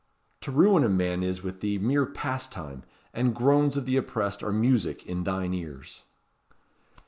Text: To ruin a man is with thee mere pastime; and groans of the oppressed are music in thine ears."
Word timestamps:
To 0.39 0.49
ruin 0.49 0.83
a 0.83 0.89
man 0.89 1.21
is 1.21 1.43
with 1.43 1.59
thee 1.59 1.77
mere 1.77 2.07
pastime; 2.07 2.81
and 3.13 3.35
groans 3.35 3.77
of 3.77 3.85
the 3.85 3.97
oppressed 3.97 4.41
are 4.41 4.51
music 4.51 5.05
in 5.05 5.25
thine 5.25 5.53
ears." 5.53 6.01